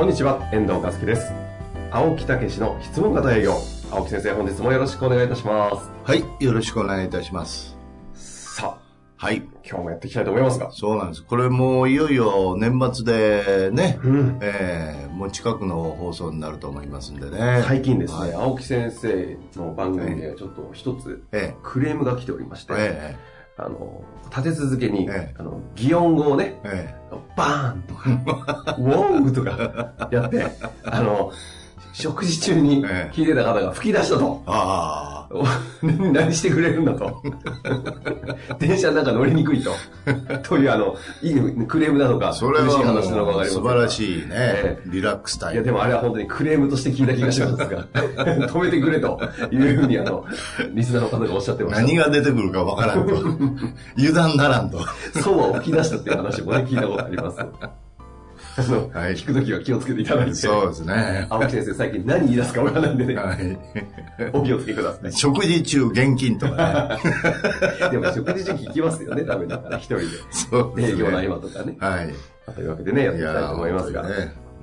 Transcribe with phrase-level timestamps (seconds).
[0.00, 1.30] こんにちは、遠藤和樹です。
[1.90, 3.52] 青木武の質問型営業。
[3.90, 5.90] 青木先生、本日もよろしくお願いいたします。
[6.04, 7.76] はい、よろしくお願いいたします。
[8.14, 10.72] さあ、はい、今日もやっていきたいと思いますが。
[10.72, 11.22] そうなんです。
[11.22, 17.62] これもういよいよ年末でね、うんえーもう近くの放送になると思いますんでね。
[17.66, 23.16] 最近ですね、はい青木先生の番組でちょっと一つえクレームが来ておりまして、え
[23.56, 25.34] あの、立て続けに、ええ。
[25.38, 27.00] あの、擬音語をね、ええ。
[27.36, 30.46] バーンとか、 ウォングとかやって、
[30.84, 31.32] あの、
[32.00, 34.42] 食事中にええ聞いてた方が吹き出したと。
[34.46, 35.44] あお
[36.12, 37.22] 何してくれるんだと。
[38.58, 39.70] 電車の中乗りにくいと。
[40.42, 45.66] というあの、いいクレームなのか、あ、それは嬉しいも話なのかわかりませんう素晴らしいね、えリラックスタイいや、ム。
[45.66, 47.68] でもあれは本当にクレームとして聞いた気がしますが、
[48.48, 49.20] 止めてくれと
[49.52, 50.24] いうふうにあの、
[50.72, 51.82] リスナーの方がおっしゃってました。
[51.82, 53.14] 何が出てくるかわからんと。
[53.96, 54.80] 油断ならんと。
[55.22, 57.38] そうは起き出したっていう話もね、聞いたことあります。
[58.68, 60.34] はい聞くときは気をつけていただいて。
[60.34, 61.26] そうですね。
[61.30, 63.58] 青木先生、最近何言い出すかわからないんでね、はい。
[64.32, 65.12] お気をつけください。
[65.12, 66.98] 食事中現金とか
[67.82, 67.90] ね。
[67.90, 70.04] でも食事中聞きますよね、ダメだから、一人で。
[70.30, 71.76] そうですね営業の合間とかね。
[71.78, 72.14] はい。
[72.54, 74.04] というわけでね、やっていきたいと思いますが。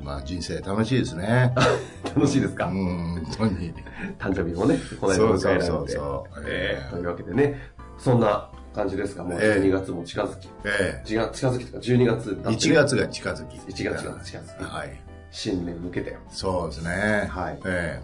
[0.04, 1.54] まあ人生楽しいですね。
[2.16, 3.74] 楽しいですか、うん、本当に。
[4.20, 5.66] 誕生日もね、この間迎えられて。
[5.66, 7.60] そうそうそうそうええというわけでね、
[7.98, 9.60] そんな感じですが、もうええ。
[9.60, 13.58] 12月も近づき、え近近づきとか12月えだってね1月が近づき。
[13.58, 15.02] 1月が近づき、はい。
[15.32, 17.28] 新年向けて、そうですね。
[17.28, 17.60] はい。
[17.66, 18.00] え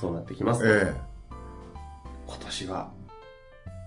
[0.00, 0.66] そうなってきます。
[0.66, 1.00] ええ。
[2.26, 2.90] 今年は、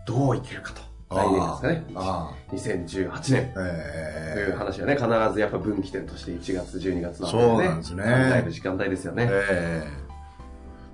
[0.06, 0.82] どう生きるかと。
[1.10, 1.86] あ来年ですかね。
[1.96, 3.54] あ2018年。
[3.58, 8.04] えという話はね、必ずやっぱ分岐点として1月、12月のそうなんですね。
[8.04, 9.28] だいぶ時間帯ですよね。
[9.30, 10.12] ええ。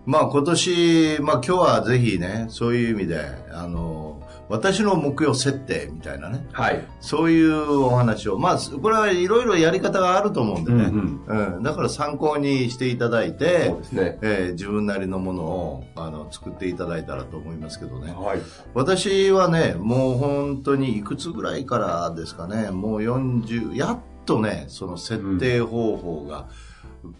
[0.05, 3.19] まあ今年、まあ今日はぜひね、そういう意味で、
[3.51, 4.16] あの、
[4.49, 6.83] 私の目標設定みたいなね、はい。
[7.01, 11.25] そういうお話を、まあこれはいろいろやり方があると思うんでね、うん
[11.57, 14.19] うんだから参考にしていただいてそう、ですね。
[14.21, 18.13] ええ自分なりのものをあの作っていただいたらと思いますけどね。
[18.13, 18.39] はい。
[18.73, 26.47] 私はね、もう本当にいくつぐらいからですかね、もう40、やっとね、その設定方法が、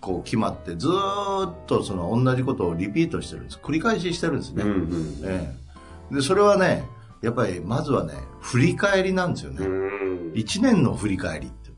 [0.02, 3.59] こう決まって、ずーっとその同じことをリピートしてるんです。
[3.62, 4.64] 繰り返ししてるんですね。
[4.64, 5.20] うんうん。
[5.24, 5.68] ええ
[6.16, 6.86] で、それはね、
[7.22, 9.66] やっぱりまずはね、振り返りなんですよね。
[9.66, 10.31] うん。
[10.33, 11.72] 1年の振り返りって。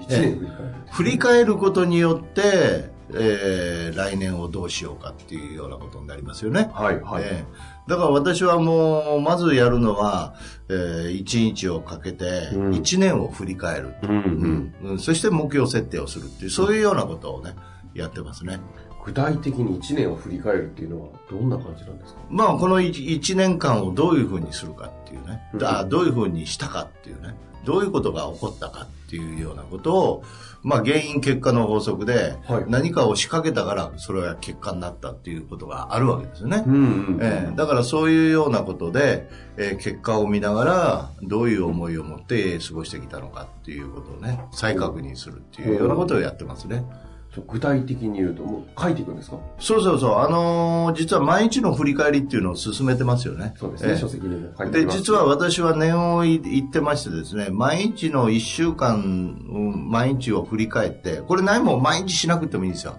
[0.00, 0.48] 一年
[0.92, 1.56] 振り返る。
[1.56, 6.70] ことによって、えー来年をどうしようかっていうようなことになりますよね。
[6.72, 7.24] はい、はい。
[7.24, 7.44] ええ
[7.88, 10.34] だから私はもう、まずやるのは、
[10.68, 14.74] えー、一日をかけて、うん一年を振り返る、うんうん。
[14.90, 17.54] うんそして目標設定をするっていう、そういうようなことをね、
[17.94, 18.58] やってますね。
[19.06, 22.20] 具体的に1年を振り返るっていうのはどんな感じなんですか？
[22.28, 27.34] まあ、この一一年間をどういうふうにするかっていうね、うんあどういうふうにしたかっていうね、
[27.64, 30.24] どういうことが起こったかっていうようなことを、
[30.64, 32.64] まあ、原因結果の法則で、はい。
[32.66, 36.58] 何かを仕掛けたから、それが結果になったっていうことがあるわけですよね。
[36.62, 37.56] んうんええ。
[37.56, 46.78] だからそういうようなことで、えー結果を見ながらどういう思いを持って過ごしてきたのかっていうことをね再確認するっていうようなことをやってますね。
[46.78, 47.05] ちょ
[47.46, 49.38] 具体的に言うと、もう書いていくんですか？
[49.58, 53.54] そうそうそう、あのー実は毎日の振り返りっていうのを進めてますよね。
[53.58, 54.98] そうですね、ええ書籍にも書いてあで、ります。
[54.98, 62.96] 実は私は念を言ってましてですね、毎日の1週間、うん毎日を振り返って、これ何も毎日しなくてもいいんですよ。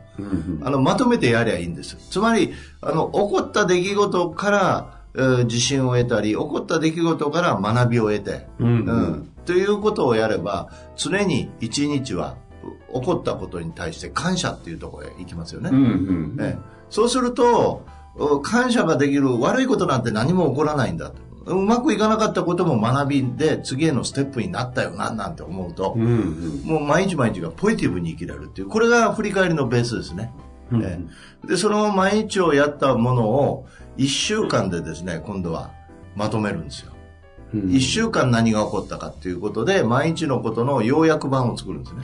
[0.63, 1.95] あの、まとめてやりゃいいんです。
[2.09, 12.35] つまり、あの、起こった出来事から、えー自信を得たり、起こった出来事から学びを得て、うんうんうんということをやれば、常に一日は、
[12.94, 15.69] 起こったことに対して感謝っていうところへ行きますよね。
[15.72, 17.86] うんうんええそうすると、
[18.16, 21.28] お感謝ができる悪いことなんて何も起こらないんだと。
[21.48, 30.31] うまくいかなかったことも学びで次へのステップになったよな、なんて思うとう、んうんもう毎日毎日がポジティブに生きられるっていう、これが振り返りのベースですね。
[30.72, 31.00] うんえ
[31.45, 33.66] えで、その毎日をやったものを
[33.98, 35.72] 1週間でですね、今度は
[36.16, 36.92] まとめるんですよ。
[37.53, 42.03] うん1週間何が起こったかっていうことで、毎日のことの要約版を作るんですね。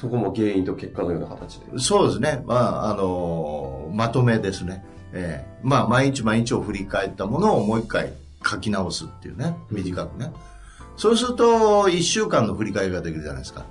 [0.00, 1.78] そこも原因と結果のような形でえ。
[1.78, 2.42] そうですね。
[2.46, 4.84] まあ、あのまとめですね。
[5.12, 8.12] ええまあ、毎日毎日を振り返ったものをもう一回
[8.46, 9.56] 書き直すっていうね。
[9.70, 10.32] 短くね。
[10.96, 13.64] そうすると、1週間の振り返りができるじゃないですか。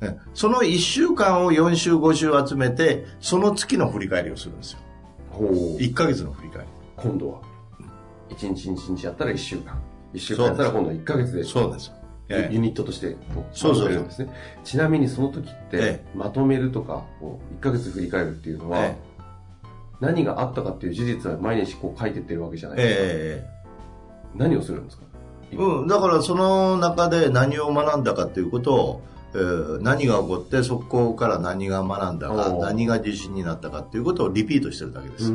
[0.00, 4.78] えその1週間を4週5週集めてその月の振り返りをするんですよ
[5.30, 5.48] ほう。
[5.78, 7.40] 1ヶ月の振り返り今度は、
[8.30, 9.78] 1日1日やったら1週間。
[10.14, 11.44] 1週間やったら今度は1ヶ月で。
[11.44, 11.92] そうです。
[12.28, 12.54] ええ。
[12.54, 13.16] ユニットとして
[13.52, 14.32] そうそうですね。
[14.64, 18.96] ちなみにその時って、えまとめるとか、こう1ヶ月振り返るっていうのは、え
[20.00, 23.02] 何があったかっていう事実は毎日こう書いてってるわけじゃないですか。
[23.04, 23.46] え
[24.34, 25.04] 何をするんですか？
[25.52, 29.02] えうん、だからその中で何を学んだかっていうことを、
[29.34, 35.30] えー何が起こってそこから何が学んだか何が自信になったかっていうことをリピートしてるだけです、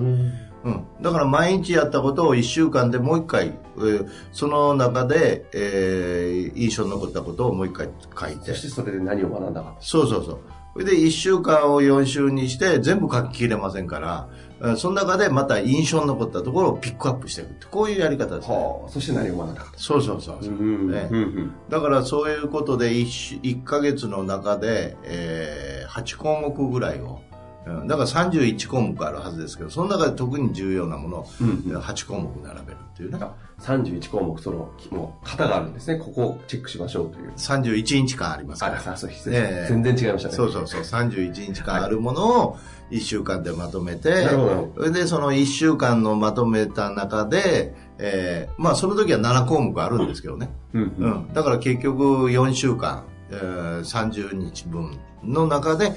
[0.64, 0.74] うん。
[0.74, 3.48] うん、だから毎日やったことを1週間でもう1回、
[3.78, 7.90] えーその中で、えー印象に残ったことをもう1回
[8.30, 8.52] 書いて。
[8.52, 9.76] そしてそれで何を学んだか。
[9.80, 10.38] そうそうそう。
[10.74, 14.30] それで1週間を4週にして全部書ききれませんから
[14.62, 18.56] えーその中でまた印象に残ったところをピックアップしていくってこういうやり方ですね。
[18.56, 19.74] はあ、そして何を学んだか。
[19.76, 21.52] そうそうそうそう、うんねうんうん。
[21.70, 27.20] だからそういうことで 1, 1ヶ月の中で、えー8項目ぐらいを
[27.66, 27.88] うん。
[27.88, 31.78] だから31項目あるはずですけどその中で特に重要なものをうんうん。
[31.80, 33.20] 8項目並べるっていうね。
[33.22, 36.00] あ31項目、その、もう、型があるんですね。
[36.00, 37.32] ここをチェックしましょうという。
[37.38, 38.78] 31日間ありますから。
[38.78, 39.68] あ、さそう、ええ。
[39.70, 40.36] 全然違いましたね。
[40.36, 40.82] そうそうそう。
[40.82, 42.58] 31日間あるものを
[42.90, 51.12] 1週間でまとめて、なるほどそれでその1週間のまとめた中で、えーまあその時は7項目あるんですけどね、うんううん。
[51.30, 55.94] ん、だから結局4週間、えー30日分の中で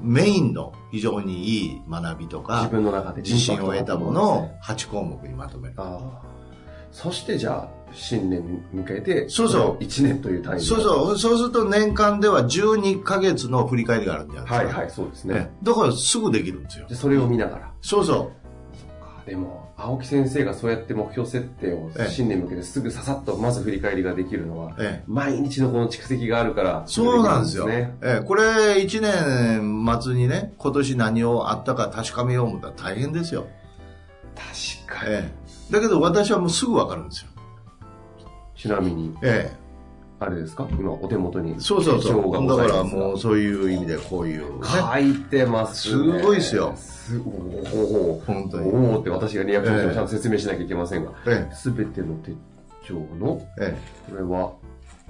[0.00, 4.88] メインの非常にいい学びとか自分の中で自信を得たものをインパクトがあるんですね。
[4.88, 5.74] 8項目にまとめる。
[5.76, 6.28] ああ。
[6.92, 9.82] そしてじゃあ、新年に向けて、そうそう。
[9.82, 11.18] 1年という単位でそうそう。
[11.18, 15.34] そうすると年間では12ヶ月の振り返りがあるんじゃないですか、はいはい、そうですね。
[15.34, 16.86] ねだからすぐできるんですよ。
[16.86, 17.72] でそれを見ながら。
[17.80, 18.32] そうそ
[19.28, 27.68] でも、青木先生がそうやって目標設定をええ新年に向けてすぐささっとまず振り返りができるのは、ええ毎日のこの蓄積があるから、そうなんですよ。
[27.68, 33.46] ええこれ1年末にね、今年何をあったか確かめよう思ったら大変ですよ。
[34.34, 35.12] 確かに。
[35.12, 37.28] ええだけど私はもうすぐわかるんですよ。
[38.56, 39.52] ちなみに、え
[40.20, 40.66] あれですか？
[40.72, 42.48] 今お手元にえそうそうそう。
[42.48, 46.18] だからもうそういう意味でこういう、ね、書いてます、ね。
[46.18, 48.70] すごいっすよすおお本当に。
[48.70, 52.32] おおって私がリアクションしてええちゃんと説明しなきゃいけませんが、えすべての手
[52.84, 53.78] 帳の、ええ
[54.08, 54.52] えこれは、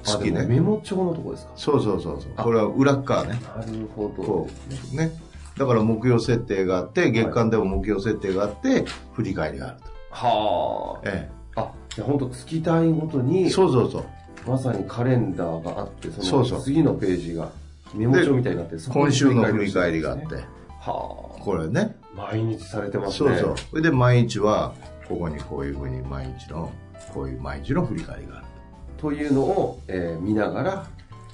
[0.07, 1.53] あ好きねメモ帳のとこですか？
[1.57, 2.33] そうそうそうそう。
[2.37, 3.41] あこれは裏っ側ね。
[3.57, 4.49] なるほどこ。
[4.93, 4.97] う。
[4.97, 5.11] ね。
[5.57, 8.85] だから目標設定があって、月間でも目標設定があって、
[9.15, 9.87] 振り返りがあると。
[10.11, 11.63] はえあ。
[11.63, 14.05] あ、じゃあ本当月単位ごとえに、そうそうそう。
[14.47, 17.51] まさにカレンダーがあって、その次のページが
[17.95, 20.27] メモ帳みたいになって、今週の振り返りがあって。
[20.81, 21.97] はこれね。
[22.17, 22.33] あ。
[22.33, 23.31] 毎日されてますね。
[23.31, 23.55] そうそう。
[23.71, 24.75] それで毎日は、
[25.09, 26.71] ここにこういうふうに毎日の、
[27.15, 28.47] こういう毎日の振り返りがある。
[28.99, 30.87] というのを、えー見ながら、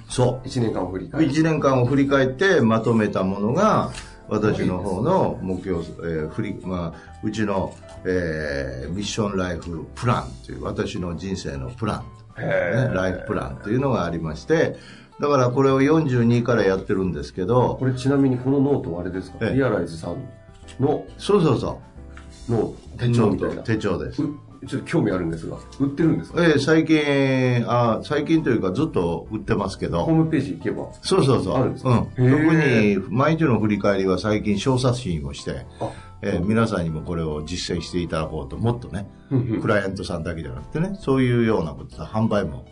[0.07, 1.09] そ1年間を振りう。
[1.09, 1.31] 返る。
[1.31, 3.91] 1年間を振り返ってまとめたものが、
[4.27, 7.73] 私の方の目標、えー振り、まあ、うちの、
[8.05, 12.03] えーミッションライフプランという、私の人生のプラン、
[12.37, 14.75] ライフプランというのがありまして、
[15.19, 19.37] だからこれを42からやってるんですけど、これちなみにこのノートはあれですか？
[19.41, 20.17] ええリアライズさん
[20.79, 21.05] の？
[21.17, 21.81] そうそうそ
[22.49, 22.51] う。
[22.51, 23.63] ノート、手帳みたいな。
[23.63, 24.21] 手帳です。
[24.61, 26.43] うちょっと興味あるんですが、売ってるんですか？
[26.43, 30.87] えー最近あ、最近というかずっと売ってますけど、ホームページ行けば？
[31.01, 31.55] そうそうそう。
[31.55, 32.07] あるんですか？
[32.17, 32.31] うん。
[32.31, 39.07] 特に、毎日の振り返りは最近小冊子をして、あ、えー皆さんにもこれを実践していただこうと、もっとね、
[39.61, 42.65] クライアントさんだけじゃなくてね、そういうようなことで販売も、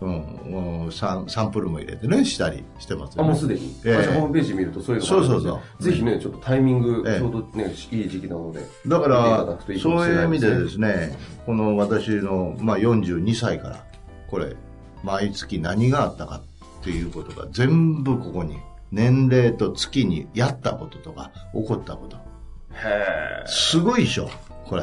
[0.00, 3.74] うんうんサン、サンプルも入れてね、したりしてますあ、よね、もうすでに？
[3.84, 8.60] ええ私ホームページ見るとそういうのがあるそうそうそうぜひね、ちょっとタイミング、ええちょうどね、いい時期なので。
[8.86, 13.84] だからいいかそういう意味でですね、この私の、まあ、42歳から、
[14.28, 14.54] これ、
[15.02, 16.42] 毎月何があったか
[16.80, 18.58] っていうことが全部ここに、
[18.92, 22.16] 年齢と月にやったこととか、起こったこと。
[22.16, 22.20] へ
[22.84, 23.44] え。
[23.46, 24.28] すごいでしょ、
[24.64, 24.82] これ。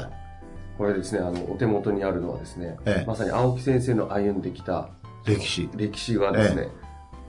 [0.78, 4.90] これですね、あの、お手元にあるのはですね、ええまさに青木先生の歩んできた
[5.26, 5.70] 歴史。
[5.76, 6.70] 歴史がですね、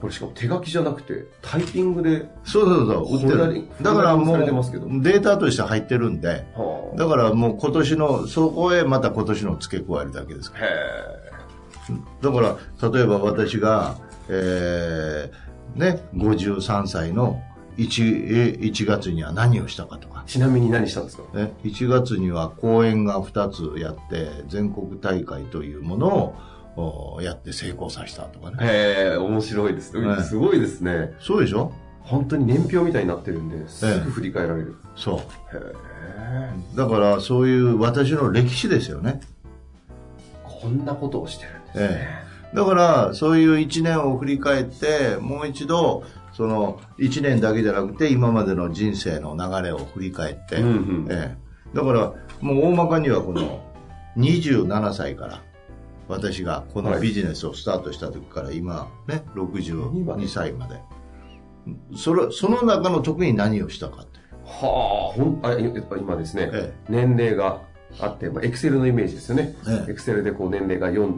[0.01, 3.67] これしかも手書きじゃなくて、タイピングで、そうそうそう、売ってる。
[3.81, 10.67] だからもう、データとして入ってるんで、はあだからもう今年の、そこへまた今年の付け加えるだけですから。
[10.67, 10.69] へ
[12.21, 13.97] だから、例えば私が、
[14.27, 17.41] えー、ね、53歳の
[17.77, 20.29] 1, え1月には何をしたかとか、え。
[20.29, 21.23] ちなみに何したんですか？
[21.37, 26.54] ね、1月には公演が2つやって、全国大会というものをお
[27.21, 28.57] やって成功させたとかね。
[28.61, 29.97] へえ、面白いです。
[29.97, 31.13] はいすごいですね。
[31.19, 31.71] そうでしょ？
[32.01, 34.75] 本当に年表みたいになってるんで、すぐ振り返られる。
[34.95, 35.17] そう。
[35.17, 35.21] へ
[35.53, 36.75] え。
[36.75, 39.21] だからそういう私の歴史ですよね。
[40.43, 41.87] こんなことをしてるんですね。
[41.91, 53.61] ええだから、そういう1年を振り返って、もう一度、その1年だけじゃなくて、今までの人生の流れを振り返って、うんうんええ、だから、もう大まかにはこの
[54.15, 55.41] 27歳から、
[56.07, 60.79] 私がこのビジネスをスタートした時から今ね、62歳まで。
[61.95, 64.19] それ、その中の特に何をしたかって。
[64.45, 65.53] はあ、ほん、あ、
[65.97, 67.61] 今ですね、え年齢が
[67.99, 69.55] あって、まあ、エクセルのイメージですよね。
[69.67, 71.17] ええエクセルでこう年齢が4、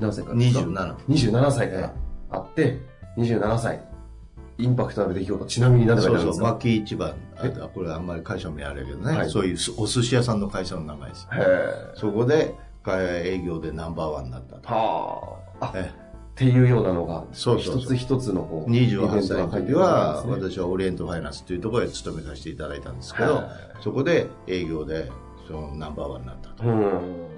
[0.00, 0.96] 何歳からですか？27。
[1.08, 1.94] 27歳から
[2.30, 2.78] あって、
[3.16, 3.94] 27歳。
[4.56, 11.28] インパクトある出来事、ちなみに何て書いてあるんですそうそう、か巻市場、あこれあんまり会社名あれやけどね、はいそういうすお寿司屋さんの会社の名前です。
[11.96, 12.54] そこで、
[12.92, 14.68] 営業でナンバーワンになったと。
[14.68, 15.66] はあ。
[15.66, 23.46] あ、っえていうようなのが、そうそう一つ一つのこう、28歳の時は、私はオリエントファイナンスというところへ勤めさせていただいたんですけどはい、
[23.82, 25.10] そこで営業で
[25.46, 26.64] そのナンバーワンになったと。
[26.64, 27.28] うん。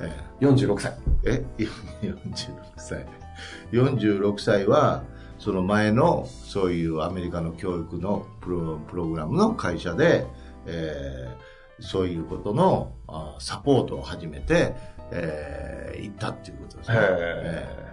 [0.00, 0.92] え46歳。
[1.24, 1.64] ええ
[2.02, 3.06] 46歳。
[3.72, 5.04] 46歳は、
[5.38, 10.26] その前のそういうアメリカの教育のプロプログラムの会社で、
[10.66, 14.74] えーそういうことのあサポートを始めて、
[15.12, 16.96] えー行ったっていうことですね。
[16.98, 17.92] えー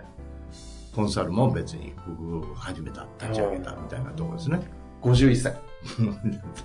[0.96, 4.60] コンサルも別に僕始めた、立ち上げたみたいなところですね。
[5.04, 5.56] 51歳。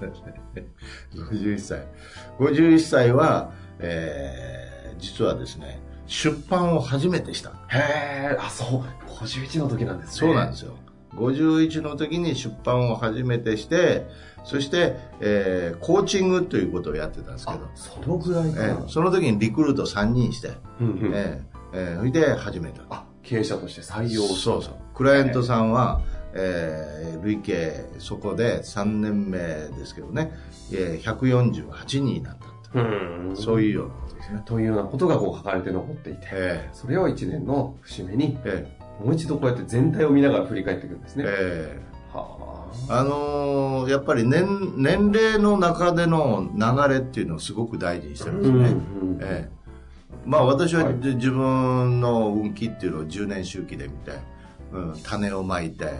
[1.14, 1.86] 51歳。
[2.38, 7.50] 51歳は、えー実はですね、出版を初めてした。
[7.68, 8.82] へえ、あ、そう。
[9.12, 10.28] 51の時なんですね。
[10.28, 10.74] そうなんですよ。
[11.16, 14.06] 51の時に出版を初めてして、
[14.44, 18.74] そして、えーコーチングということをやってたんですけあど、、そのぐらいえかな。
[18.80, 22.82] ーその時にリクルート3人して、うんうんえーえーそれで始めた。
[22.90, 24.74] あ、経営者として採用そうそう。
[24.94, 26.00] クライアントさんは、
[26.34, 30.32] えー累計そこで3年目ですけどね、
[30.72, 32.54] えー148人になったと。
[32.74, 33.36] うん。
[33.36, 34.42] そういうようなことですね。
[34.44, 41.24] というようなことがこう書かれて残っていて、えそれを1年の節目にー、えもう一度こうやって全体を見ながら振り返っていくんですーね。
[41.28, 41.80] え
[42.12, 48.32] はーあのーやっぱり年年齢の中での流れっていうのをすごく大事にしてあ。
[48.32, 48.80] るんですね。
[49.02, 49.64] うんええ
[50.26, 54.12] まあ私ははいじ自分の運気っていうのを10年周期で見て、
[54.72, 55.90] うん、種をまいて、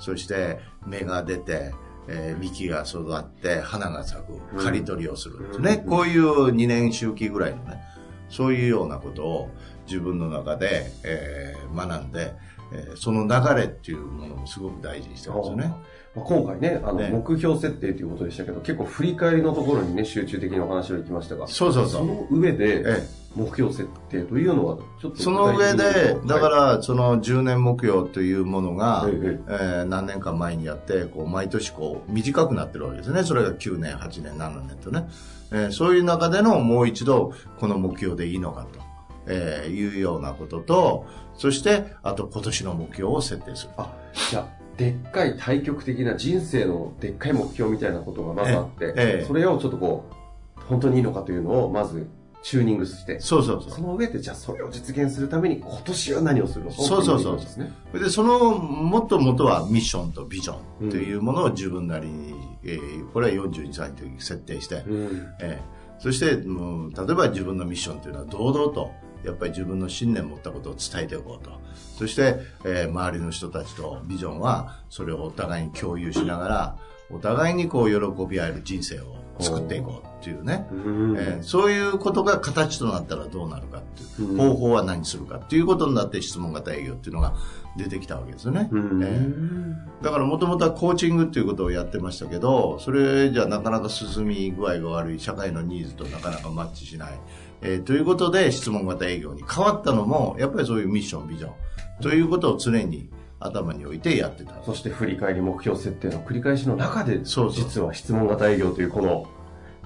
[0.00, 1.72] そして芽が出て、
[2.08, 5.82] えー幹が育って、花が咲く、うん刈り取りをするんですね。
[5.84, 7.80] うんこういう2年周期ぐらいのね、
[8.30, 9.50] そういうようなことを
[9.86, 12.34] 自分の中で、えー学んで、
[12.72, 15.72] えーその流れっていうものをすごく大事にしてますよね。
[16.14, 22.06] 今回ね、あの、ね目標設定ということでしたけど、結構振り返りのところにね、集中的にお話をいきましたが、そうそうそう。
[22.06, 33.22] の上で、え目標設定というのは、ちょっとその上で、だかはいら、その10年目標というものが、えええー何年か前にやって、こう、毎年こう、短くなってるわけですね。
[33.22, 35.08] それが9年、8年、7年とね。
[35.52, 38.80] えーそういう中でのもう一度、この目標でいいのかと、
[39.26, 43.70] えーいうようなことと、そして、あと今年の目標を設定する。
[43.76, 43.92] あ、
[44.30, 50.08] じゃあ、でっかい対極的な人生のでっかい目標みたいなことがまずあって、ええそれをちょっとこ
[50.56, 52.06] う、本当にいいのかというのをまず
[52.42, 53.70] チューニングして、そうそうそ。
[53.70, 56.70] そうの上でじゃあそれを実現するために今年は何をするの？
[56.70, 57.72] かそうそうそうっていことですね。
[57.92, 60.56] で、その、もっともとはミッションとビジョ
[60.86, 65.26] ンというものを自分なりに、えーこれは42歳の時に設定して、うん。
[65.40, 68.92] ええそして、もう例えば自分のミッションというのは堂々と、
[69.24, 71.50] やっぱり自分の信念を持ったことを伝えていこうと。
[71.98, 76.76] そして、えー周りの人たちとビジョンは、それをお互いに共有しながら、
[77.10, 80.66] お互いにこう喜び合える人生を作っていこうっていうね。
[80.70, 87.34] うんえーそういうことが形となったらどうなるかっていう、うん方法は何するかっていうことになって質問型営業っていうのが
[87.76, 88.68] 出てきたわけですよね。
[88.70, 97.18] うんえーだからもともとはコーチングっていうことをやってましたけど、それじゃなかなか進み具合が悪い、社会のニーズとなかなかマッチしない。
[97.62, 101.52] えーということで質問型営業に変わったのも、やっぱりそういうミッション、ビジョン
[102.00, 103.08] ということを常に
[103.40, 104.54] 頭に置いてやってた。
[104.64, 109.26] そして振り返り目標設定の繰り返しの中で、そうそう実は質問型営業というこの、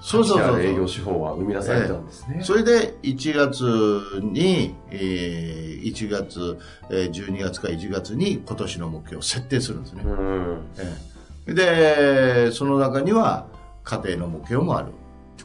[0.01, 2.41] そうそうそう営業手法は生み出されたんですね。
[2.43, 3.63] それで1月
[4.21, 6.57] に、えー1月、
[6.89, 10.03] えー12月か1月に今年の目標を設定するんですね。
[10.05, 10.57] うん。
[10.77, 10.97] え
[11.47, 11.53] え
[12.47, 13.47] で、その中には
[13.83, 14.93] 家庭の目標もある。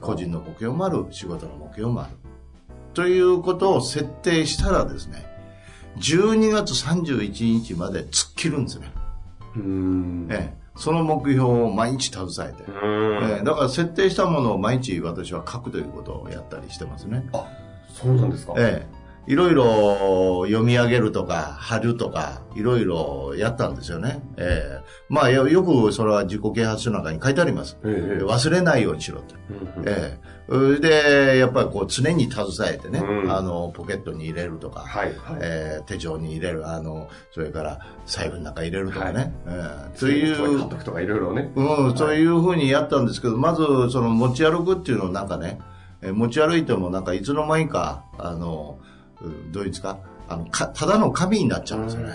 [0.01, 1.07] 個人の目標もある。
[1.11, 2.11] 仕事の目標もある。
[2.95, 5.25] ということを設定したらですね、
[5.99, 8.93] 12月31日まで突っ切るんですね。
[9.57, 10.27] うん。
[10.31, 12.71] ええその目標を毎日携えて。
[12.71, 12.87] う
[13.27, 17.29] んええだから設定したものを毎日私は書くということをやったりしてますね。
[17.33, 17.47] あ、
[17.93, 18.55] そうなんですか？
[18.57, 18.98] ええ、
[19.29, 24.23] いろいろ読み上げるとか、貼るとか、いろいろやったんですよね。
[24.39, 24.85] ええ。
[25.11, 27.77] まあよ、よくそれは自己啓発書の中に書いてあります。
[27.85, 29.35] ええ忘れないようにしろと。
[29.77, 30.19] うんえ
[30.49, 30.81] え。
[30.81, 33.31] で、やっぱりこう常に携えてね、うん。
[33.31, 35.39] あの、ポケットに入れるとか、はいはい。
[35.43, 39.33] えー手帳に入れる、あの、それから財布の中入れるとかね、はい。
[39.47, 41.53] えーという監、督とかいろいろね。
[41.55, 45.61] うん、そういうふうにやったんですけど、まず、その持ち歩くっていうのをなんかね、
[46.01, 47.21] えー持ち歩いてもなんかい。
[47.21, 48.98] つの間にか、あの、うん
[49.51, 49.99] どういうんですか、
[50.29, 52.13] あの、か、ただの紙になっちゃうんですよね。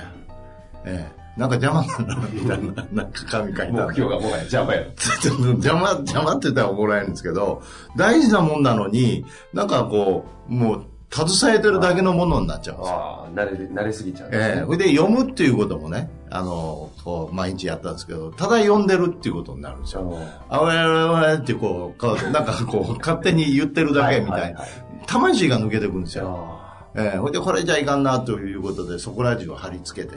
[0.86, 3.74] ええなんか邪魔になるみたいな、 なんか紙書いてある。
[3.74, 4.82] 目標がもはや邪魔や。
[4.84, 7.64] 邪魔、邪魔って言ったら怒られるんですけど、
[7.96, 12.96] 大事なもんなのに、なんかこう、もう、携えてるだけのものになっちゃうんですよ。
[12.96, 20.20] ああ、慣れ、慣れすぎちゃうんですねええそれで読むっていうこともね、あの、こう、毎日やったんですけど、ただ読んでるっていうことになるんですよ。
[20.50, 24.62] あわやわやってこう、かなんかこう、勝手に言ってるだけみたいな。
[25.06, 26.53] 魂が抜けてくんですよ。
[26.96, 30.16] あええほいで、これじゃいかんなということで、そこら中を貼り付けて、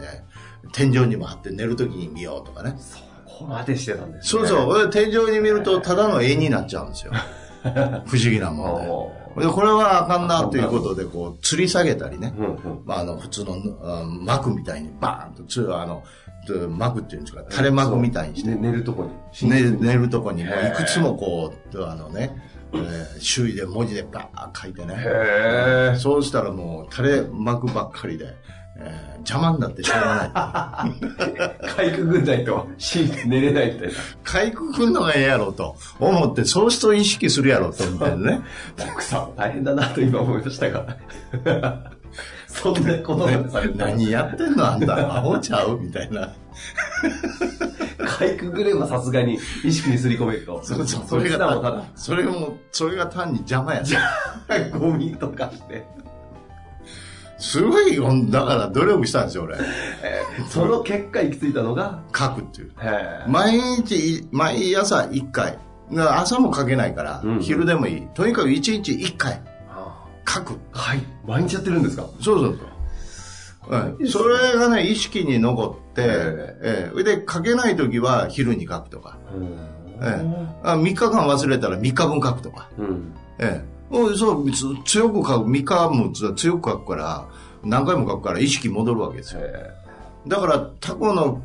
[0.73, 2.75] 天井にも貼って寝るときに見ようとかね。
[2.76, 4.47] あそこまでしてたんですね。
[4.47, 4.90] そうそう。
[4.90, 7.12] 天井に見ると、ただの絵になっちゃうんですよ。
[8.06, 9.47] 不思議なもんで。
[9.47, 12.33] でこれはあかんなということで、こう、吊り下げたりね。
[12.38, 12.83] うんうん。
[12.87, 16.02] まあ、あの、普通のあ幕みたいにバーンと、つあの、
[16.47, 19.04] つ幕っていうんですか、垂れ幕みたいにして、ね寝るとこ
[19.42, 19.50] に。
[19.50, 22.35] 寝寝るとこにもへーいくつもこう、あのね、
[22.75, 24.94] えー周囲で文字でバーッ書いてね。
[24.99, 25.96] へえ。
[25.99, 28.35] そうしたらもう垂れ幕ばっかりで、
[28.78, 30.87] えー邪魔になってしょうが
[31.58, 31.68] ない。
[31.68, 33.94] かいくぐんないと、し寝れないみたいな。
[34.23, 38.42] かいくくんのがええやろと思って、そうすると意識するやろと、みたいなね。
[38.92, 40.96] 奥さん大変だなと今思いましたが。
[42.46, 45.76] そんなことまでされてた何やってんのあんた、アホちゃう？
[45.80, 46.32] みたいな。
[48.18, 50.61] かいくぐればさすがに意識にすり込めると。
[50.62, 53.82] そうそう、それがただ、それも、それが単に邪魔や。
[54.78, 55.85] ゴミとかして。
[57.38, 59.58] すごいよ、だから努力したんですよ、俺。
[60.49, 62.73] その結果行き着いたのが、書くっていう。
[63.28, 65.58] 毎日、毎朝1回。
[65.94, 68.08] 朝も書けないから、うん昼でもいい。
[68.14, 69.40] とにかく1日1回
[70.28, 70.58] 書く。
[70.73, 71.02] はい。
[71.26, 72.04] 毎日やってるんですか？
[72.20, 73.73] そうそうそう。
[73.73, 76.92] はい、それがね、意識に残って、ええ。
[76.98, 79.18] えで、書けないときは昼に書くとか、
[80.00, 80.24] え
[80.62, 83.12] あ3日間忘れたら3日分書くとか、うん。
[83.38, 83.76] ええ。
[84.16, 87.28] そう、つ強く書く、3日もつ強く書くから、
[87.64, 89.40] 何回も書くから意識戻るわけですよ。
[89.42, 89.70] へ
[90.26, 91.40] だから、タコの、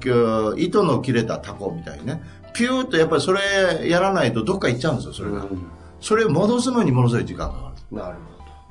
[0.57, 2.21] 糸の切れたタコみたいにね、
[2.53, 5.25] ピューっとやっぱりそれやらないとどっか行っちゃうんですよ、そえ。
[5.27, 5.43] れが。
[5.43, 5.71] うん。
[6.01, 7.97] それ戻すのにものすごい時間がかかる。
[7.97, 8.17] なる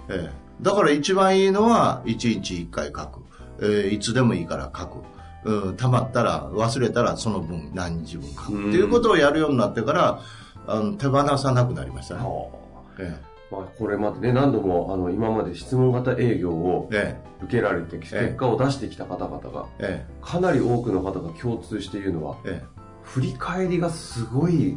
[0.09, 3.21] ええ、だから一番いいのは1日1回書く、
[3.63, 4.99] ええいつでもいいから書く、
[5.45, 10.21] うん、たまったら忘れたらその分何日分書く、うんっていうことをやるようになってから
[10.67, 12.53] あの手放さなくなりましたね、ほ
[12.99, 13.05] ど。
[13.05, 17.45] えまあ、これまでね、何度も、あの、今まで質問型営業をええ。
[17.45, 20.07] 受けられて、結果を出してきた方々が、え。
[20.23, 22.81] かなり多くの方が共通しているのは、ええ。
[23.03, 24.77] 振り返りがすごい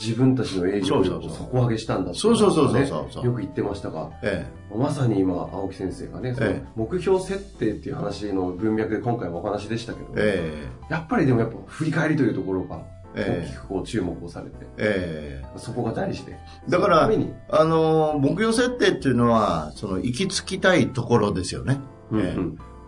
[0.00, 6.34] 自分たちの営業力を底上げしたんだそうそうそうそうよく言ってましたが、えまさに今、青木先生がね、
[6.74, 10.92] 目標設定っていう話の文脈で今回もお話でしたけど、ええ。
[10.92, 12.80] やっぱりでもやっぱ振り返りというところが
[13.14, 15.58] え大きくこう注目をされて、ええ。
[15.58, 16.38] そこが大事で。
[16.68, 17.10] だから
[17.50, 22.20] あの目標設定っていうのはその行き着きたいところですよね、うん。
[22.20, 22.36] え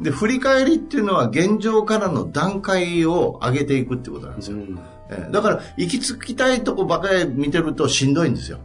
[0.00, 0.04] え。
[0.04, 4.78] で振り返りっていうのは現状からの段階を上げていくってことなんですよ、うん
[5.18, 5.32] ええ。
[5.32, 8.58] だから行き着きたいとこばかり見てるとしんどいんですよ。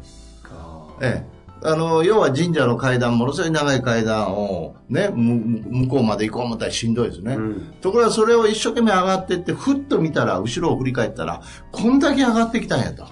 [0.50, 7.74] あええ、あの要は神社の階段ものすごい長い階段を、ね、む向こうまで行こう思ったらしんどいですね、ーうん。
[7.82, 13.08] ところがそれを一生懸命上がっていってふっと見たら後ろを振り返ったらこんだけ上がってきたんやと。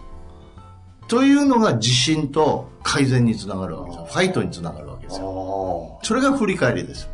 [1.07, 4.05] というのが自信と改善につながるわけですよ。
[4.05, 5.99] ファイトにつながるわけですよ。
[6.01, 7.09] あそれが振り返りです。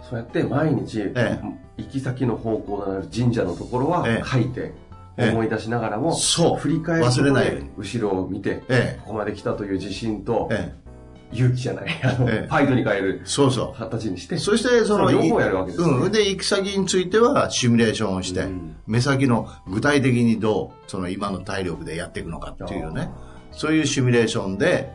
[0.00, 1.40] ーそうやって毎日、え
[1.76, 4.28] 行き先の方向のある神社のところはええ。
[4.28, 4.87] 書いて、ええ
[5.18, 6.58] 思い出しながらも、そう。
[6.58, 10.88] 振り返る忘れない後ろを見て、えここまで来たという自信とえ、え。
[11.36, 12.46] 勇気じゃない、あの、ええ。
[12.48, 13.78] ファイトに変えるえそうそう。
[13.78, 15.90] 形にして、そしてそのその両方やるわけですね。
[15.90, 18.76] うん、で行き先についてはシミュレーションをして、うん。
[18.86, 23.10] 目先の具体的にどうその今の体力でやっていくのかっていうね。
[23.52, 24.92] そういうシミュレーションで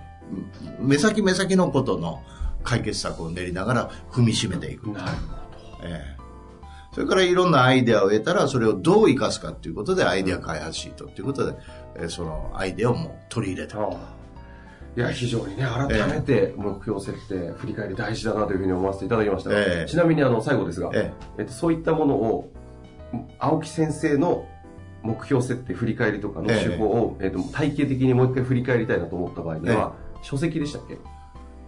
[0.79, 2.21] うん目先目先のことの
[2.63, 5.11] 解決策を練りながら踏みしめていく、なる
[5.83, 6.22] ええ
[6.93, 11.57] それからいろんなアイデアを得たらそれをどう生かすかっていうことでアイデア開発シートっていうことで、
[11.95, 13.77] えーそのアイデアをもう取り入れた。
[14.95, 19.89] いや、非常にね、改めて目標設定、振り返り大事だなというふうに思わせていただきましたが、ええ。
[19.89, 21.41] ちなみにあの、最後ですが、ええ。
[21.41, 22.51] っと、そういったものを、
[23.39, 24.45] 青木先生の
[25.01, 30.99] 目標設定、振り返りとかのええ手法を、えっと、体系的にもう一回振り返りたいなと思った場合には、書籍でしたっけ？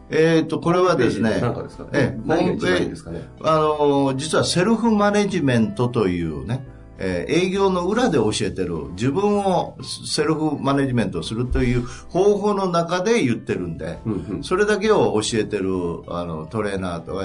[0.10, 1.89] えっ、と、これはですね、なんかですかね？
[1.94, 3.28] ええ何が一番いいんですかね？
[3.44, 6.65] あの、実はセルフマネジメントというね、
[6.98, 14.44] えー営業の裏で教えてる自分をセルフマネジメントするという方法の中で言ってるんで、うんうん。
[14.46, 15.65] それだけを教えてる
[16.08, 17.15] あのトレーナーと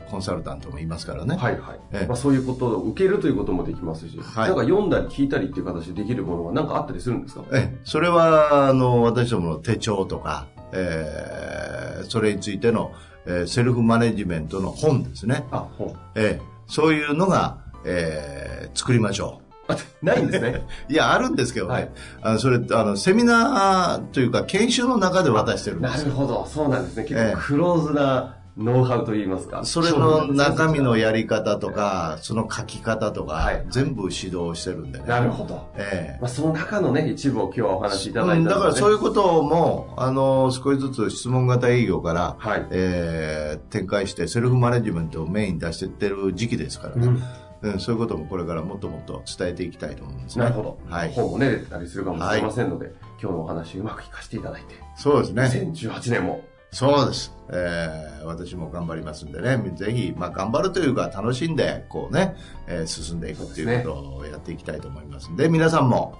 [0.00, 1.36] かコンサルタントもいますからね。
[1.36, 1.80] はいはい。
[1.92, 7.44] ええまあ、そういうことを受けるということもできますし、はいなんか読んだり聞いたりっていう形でできるものは何かあったりするんですか？
[7.52, 11.71] ええそれはあの私どもの手帳とか、えー
[12.04, 12.92] それについての、
[13.26, 15.44] えーセルフマネジメントの本ですね。
[15.50, 15.94] あ、本。
[16.16, 20.48] ええそういうのが、えー作りましょあ、ないんですね。
[20.48, 20.62] う。
[20.92, 21.72] いや、あるんですけどね。
[21.72, 21.90] はい
[22.22, 26.06] あのそれ、あの、セミナーというか、研修の中で渡してるんでなすよ。
[26.06, 26.46] るほど。
[26.46, 27.02] そうなんですね。
[27.04, 29.64] 結ええ構クローズなノウハウといいますか。
[29.64, 35.04] それの中身のややり方とか、その書き方とか、はい全部指導してるんでね。
[35.06, 35.70] なるほど。
[35.76, 42.66] ええまあ、その中のね、一部を今日はお話しいただいたうんだからそういうことも、あの、少しずつ質問型営業から、はい。
[42.70, 47.22] えー展開してセルフマネジメントをメインに出していってる時期ですからね、うん
[47.62, 50.44] うんそういうこともこれからもっともっと伝えていきたいと思うんですね。
[50.44, 50.78] なるほど。
[50.88, 51.12] はい。
[51.12, 55.70] 本もね、出たりするかもしれませんので、今日のお話うまく聞かせていただいて、そうですね。
[55.72, 57.32] 2018年も、そうです。
[57.50, 66.14] えー私も頑張りますんでね、ぜひ、まあ頑張るというか楽しんで、こうね、えー進んでいくっていうことをやっていきたいと思いますんで、皆さんも、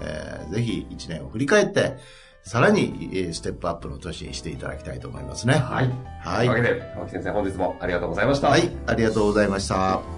[0.00, 1.96] えーぜひ1年を振り返って、
[2.42, 5.54] さらにえーステップアップの年にしていただきたいと思いますね。
[5.54, 5.90] はい。
[6.24, 8.48] はいというわけで、青木先生、本日もありがとうございました。
[8.48, 10.17] はい、ありがとうございました。